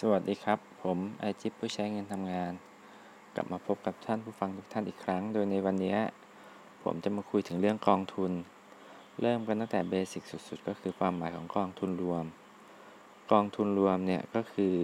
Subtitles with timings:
[0.00, 2.52] สวัสดีครับ ผมไอจิปผู้ใช้เงินทำงาน
[3.34, 5.96] กลับมาพบกับท่านผู้ฟังทุกท่านอีกครั้ง โดยในวันนี้
[6.82, 8.32] ผมจะมาคุยถึงเรื่องกองทุน
[9.20, 12.24] เริ่มกันตั้งแต่เบสิกสุด ๆ ก็คือความหมายของกองทุนรวม
[13.32, 14.74] กองทุนรวมเนี่ยก็คือ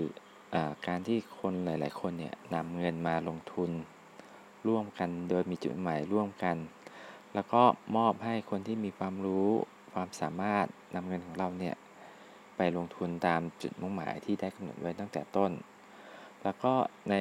[0.54, 0.56] อ
[0.86, 3.70] การที่คนหลาย ๆ คนเนี่ยนำเงินมาลงทุน
[4.68, 6.56] ร่วมกันโดยมีจุดหมายร่วมกัน
[7.34, 7.62] แล้วก็
[7.96, 9.48] มอบให้คนที่มีความรู้
[9.92, 11.76] ความสามารถนำเงินของเราเนี่ย
[12.56, 15.52] ไปลงทุนตามจุดมุ่งหมายที่ได้กำหนดไว้ตั้งแต่ต้น
[16.42, 16.72] แล้วก็
[17.10, 17.14] ใน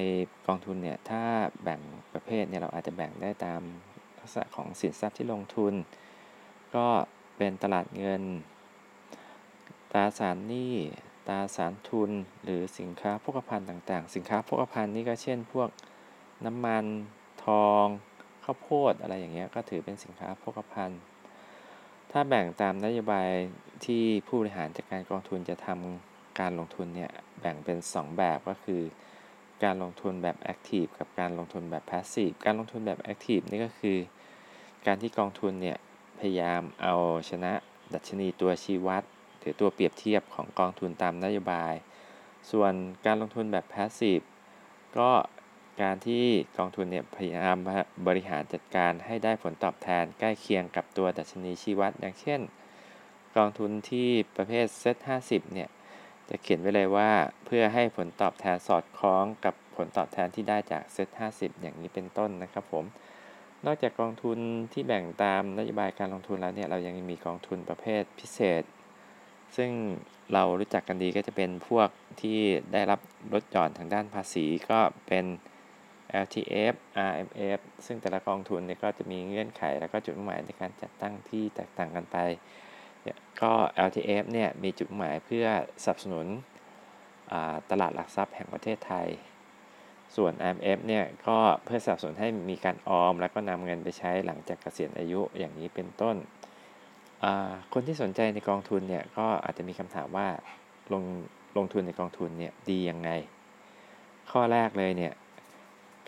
[0.48, 1.24] กองทุนเนี่ยถ้า
[1.64, 1.82] แบ่ง
[2.14, 3.62] ประเภทเนี่ยเราอาจจะแบ่งได้ตาม
[4.20, 5.74] ลักษณะของสินทรัพย์ที่ลงทุน
[6.76, 6.88] ก็
[7.38, 8.24] เป็นตลาดเงิน
[9.92, 10.76] ตราสารหนี้
[11.28, 12.12] ตราสารทุน
[12.44, 15.70] หรือสินค้าโภคภัณฑ์ต่างๆ สินค้าโภคภัณฑ์นี่ก็เช่น พวก
[16.46, 16.86] น้ำมัน
[17.46, 17.86] ทอง
[18.44, 21.00] ข้าวโพดอะไรอย่างเงี้ยก็ถือเป็นสินค้าโภคภัณฑ์
[22.12, 23.30] ถ้าแบ่งตามนโยบาย
[23.86, 28.82] ที่ผู้บริหารจัดการกองทุนจะทำการลงทุนเนี่ยแบ่งเป็น 2 แบบก็คือ
[29.64, 33.98] การลงทุนแบบ active กับการลงทุนแบบ passive การลงทุนแบบ active นี่ก็คือ
[34.86, 35.78] การที่กองทุนเนี่ย
[36.20, 36.96] พยายามเอา
[37.30, 37.54] ชนะ
[37.94, 39.04] ดัชนีตัวชี้วัด
[39.40, 41.74] หรือตัวเปรียบเทียบของกองทุนตามนโยบาย
[42.52, 42.74] ส่วน
[43.06, 44.20] การลงทุนแบบ passive
[44.98, 45.10] ก็
[45.82, 46.26] การที่
[46.58, 47.58] กองทุนเนี่ยพยายาม
[48.08, 52.42] บริหารจัดการให้ได้ผลตอบแทนใกล้เคียงกับตัวดัชนีชี้วัด อย่างเช่น
[53.38, 55.70] กองทุนที่ประเภทเซ็ต50เนี่ย
[56.30, 57.12] จะเขียนไว้เลยว่า
[57.46, 62.86] เพื่อให้ผลตอบแทนสอดคล้องกับผลตอบแทนที่ได้จากเซ็ต50อย่างนี้เป็นต้นนะครับผม
[63.66, 64.38] นอกจากกองทุน
[64.74, 68.64] ที่แบ่งตามนโยบายการลงทุนแล้วเนี่ยเรายังมีกองทุนประเภทพิเศษ
[69.58, 69.72] ซึ่ง
[70.34, 71.90] เรารู้จักกันดีก็จะเป็นพวก
[72.22, 72.40] ที่
[72.74, 73.00] ได้รับ
[73.34, 75.26] ลดหย่อนทางด้านภาษีก็เป็น
[76.24, 76.76] LTF
[77.10, 82.18] RMF ซึ่งแต่ละกองทุนเนี่ยก็จะมีเงื่อนไข แล้วก็จุดหมายในการจัดตั้งที่แตกต่างกันไป
[83.42, 83.52] ก็
[83.88, 85.46] LTF เนี่ยมีจุดหมายเพื่อ
[85.84, 86.28] สนับสนุน
[87.72, 89.08] ตลาดหลักทรัพย์แห่งประเทศไทย
[90.16, 96.16] ส่วน IMF เนี่ยก็เพื่อสนับสนุนให้มีการออม แล้วก็นำเงินไปใช้หลังจากเกษียณอายุอย่างนี้เป็นต้น
[97.74, 100.28] คนที่สนใจในกองทุนเนี่ยก็อาจจะมีคำถามว่า
[100.94, 101.04] ลง
[101.58, 103.10] ลงทุนในกองทุนเนี่ยดียังไง
[104.32, 105.14] ข้อแรกเลยเนี่ย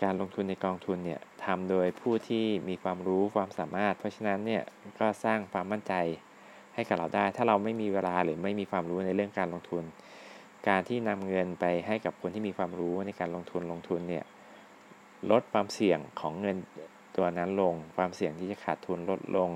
[0.02, 4.62] การลงทุนในกองทุนเนี่ยทำโดยผู้ที่มีความรู้ความสามารถ เพราะฉะนั้นเนี่ย
[4.98, 5.94] ก็สร้างความมั่นใจ
[6.74, 9.84] ให้กับเราได้ ถ้าเราไม่มีเวลาหรือไม่มีความรู้ในเรื่องการลงทุน
[10.68, 14.24] การที่นำเงินไปให้กับคนที่มีความรู้ในการลงทุนลงทุนเนี่ย
[15.30, 16.56] ลดความเสี่ยงของเงิน
[17.16, 19.50] ตัวนั้นลง ความเสี่ยงที่จะขาดทุนลดลง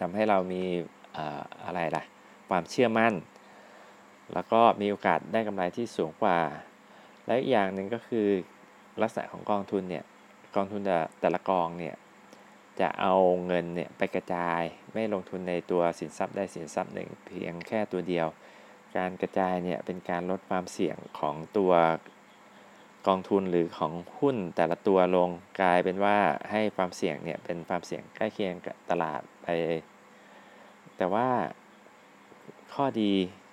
[0.00, 0.62] ทำให้เรามี
[1.64, 2.02] อะไรล่ะ
[2.48, 3.14] ความเชื่อมั่น
[4.34, 6.38] แล้วก็มีโอกาสได้กำไรที่สูงกว่า
[7.26, 8.28] และอีกอย่างหนึ่งก็คือ
[9.02, 10.04] ลักษณะของกองทุนเนี่ย
[10.56, 10.82] กองทุน
[11.20, 11.94] แต่ละกองเนี่ย
[12.80, 13.14] จะเอา
[13.46, 14.62] เงินเนี่ยไปกระจาย
[14.92, 18.26] ไม่ลงทุนในตัวสินทรัพย์ได้สินทรัพย์หนึ่งเพียงแค่ตัวเดียว
[18.96, 21.72] การกระจายเนี่ยเป็นการลดความเสี่ยงของตัว
[23.06, 25.30] กองทุนหรือของหุ้นแต่ละตัวลง
[25.60, 26.16] กลายเป็นว่า
[26.50, 29.46] ให้ความเสี่ยงเนี่ยเป็นความเสี่ยงใกล้เคียงกับตลาดไป
[30.96, 31.28] แต่ว่า
[32.74, 33.12] ข้อดี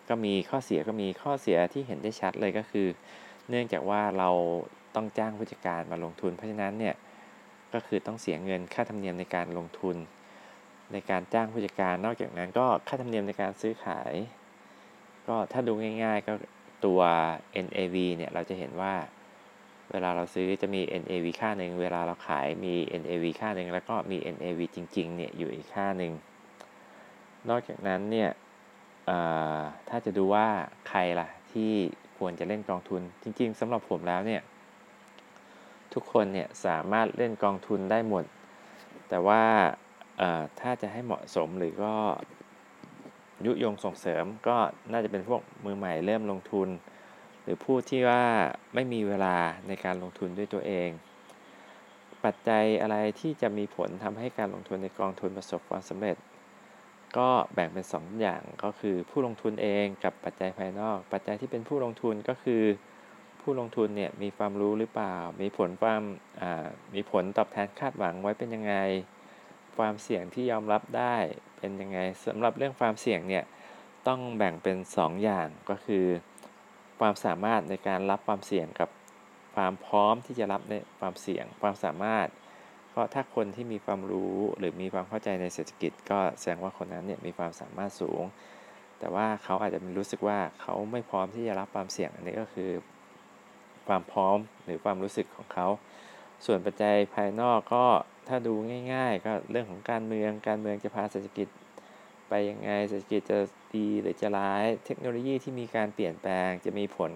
[0.10, 2.88] ก็มีข้อเสียก็มีข้อเสียที่เห็นได้ชัดเลยก็คือ
[3.50, 4.30] เนื่องจากว่าเรา
[4.96, 6.96] ต้องจ้างผู้จัดการมาลงทุน เพราะฉะนั้นเนี่ย
[7.74, 9.96] ก็คือต้องเสียเงินค่าธรรมเนียมในการลงทุน
[10.94, 14.14] ในการจ้างผู้จัดการ นอกจากนั้นก็ค่าธรรมเนียมในการซื้อขาย
[15.28, 15.72] ก็ถ้าดู
[16.04, 16.34] ง่าย ๆ ก็
[16.86, 17.02] ตัว
[17.66, 18.94] NAV เนี่ยเราจะเห็นว่า
[19.92, 26.14] เวลาเราซื้อจะมี NAV ค่าหนึ่งเวลาเราขายมี NAV ค่าหนึ่งแล้วก็มี NAV จริงๆเนี่ยอยู่อีกค่าหนึ่ง
[27.50, 28.30] นอกจากนั้นเนี่ย
[29.90, 30.48] ถ้าจะดูว่า
[30.90, 31.72] ใครล่ะที่
[32.18, 34.42] ควรจะเล่นกองทุนจริง ๆสำหรับผมแล้วเนี่ย
[35.94, 38.24] ทุกคนเนี่ยสามารถเล่นกองทุนได้หมด
[39.10, 39.44] แต่ว่า
[40.60, 41.94] ถ้าจะให้เหมาะสมหรือก็
[43.46, 44.58] ยุยงส่งเสริมก็
[44.92, 46.70] น่าจะเป็นพวกมือใหม่เริ่มลงทุน
[47.44, 48.24] หรือผู้ที่ว่า
[48.74, 49.36] ไม่มีเวลา
[49.68, 50.90] ในการลงทุนด้วยตัวเอง
[52.26, 56.18] ปัจจัยอะไรที่จะมีผลทำให้การลงทุนในกองทุนประสบความสำเร็จ
[57.18, 62.64] ก็แบ่งเป็น 2 อย่างก็คือผู้ลงทุนเองกับปัจจัยภายนอก ปัจจัยที่เป็นผู้ลงทุนก็คือ
[63.44, 66.02] ผู้ลงทุนเนี่ยมีความรู้หรือเปล่า มีผลความ
[66.96, 68.76] มีผลตอบแทนคาดหวังไว้เป็นยังไง
[69.78, 71.16] ความเสี่ยงที่ยอมรับได้
[71.58, 73.44] เป็นยังไงสำหรับเรื่องความเสี่ยงเนี่ย
[74.08, 76.06] ต้องแบ่งเป็น 2 อย่างก็คือ
[77.00, 78.90] ความสามารถในการรับความเสี่ยงกับ
[79.56, 82.28] ความพร้อมที่จะรับในความเสี่ยง ความสามารถ
[82.90, 88.24] เพราะถ้าคนที่มีความรู้หรือมีความเข้าใจในเศรษฐกิจ ก็แสดงว่าคนนั้นเนี่ยมีความสามารถสูง
[89.00, 92.70] แต่ว่าเขาอาจจะรู้สึกว่าเขาไม่พร้อมที่จะรับความเสี่ยงอันนี้ก็คือ
[93.88, 95.68] ความพร้อมหรือความรู้สึกของเขา
[96.46, 97.86] ส่วนปัจจัยภายนอกก็
[98.28, 98.54] ถ้าดู
[98.94, 101.48] ง่าย ๆ ก็เรื่องของการเมือง การเมืองจะพาเศรษฐกิจ
[102.30, 103.40] ไปยังไง เศรษฐกิจจะ
[103.76, 107.12] ดีหรือจะร้าย เทคโนโลยีที่มีการเปลี่ยนแปลงจะมีผล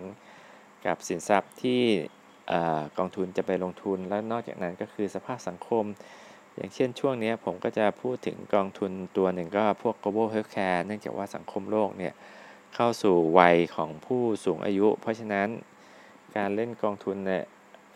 [0.85, 1.81] กับสินทรัพย์ที่
[2.97, 5.85] กองทุนจะไปลงทุน แล้วนอกจากนั้นก็คือสภาพสังคม
[6.55, 12.13] อย่างเช่นช่วงนี้ผมก็จะพูดถึงกองทุนตัวหนึ่งก็พวก global healthcare เนื่องจากว่าสังคมโลกเนี่ย
[12.75, 15.47] เข้าสู่วัยของผู้สูงอายุ เพราะฉะนั้น
[16.35, 17.43] การเล่นกองทุนเนี่ย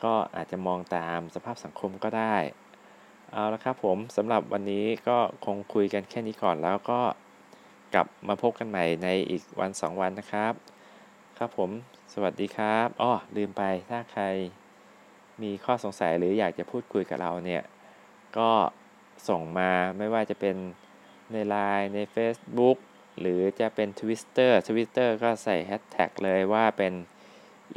[0.04, 2.36] ก็อาจจะมองตามสภาพสังคมก็ได้
[3.32, 7.02] เอาละครับผมสำหรับวันนี้ก็คงคุยกันแค่นี้ก่อนแล้วก็
[7.94, 10.54] กลับมาพบกันใหม่ในอีกวัน 2 วันนะครับ
[11.38, 11.70] ครับผม
[12.14, 14.24] สวัสดีครับอ้อลืมไปถ้าใคร
[15.42, 17.64] มีข้อสงสัยหรืออยากจะพูดคุยกับเราเนี่ย
[18.38, 18.52] ก็
[19.30, 20.56] ส่งมาไม่ว่าจะเป็น
[21.32, 22.78] ใน Line ใน Facebook
[23.20, 26.94] หรือจะเป็น Twitter Twitter ก็ใส่แฮชแท็กเลยว่าเป็น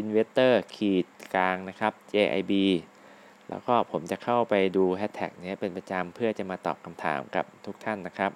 [0.02, 2.52] Investor ขีดกลางนะครับ JIB
[3.48, 8.30] แล้วก็ผมจะเข้าไปดูแฮชแท็กนี้เป็นประจำเพื่อจะมาตอบคำถามกับทุกท่านนะครับ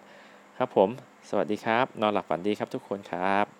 [0.58, 0.88] ครับผม
[1.28, 3.57] สวัสดีครับ นอนหลับฝันดีครับทุกคนครับ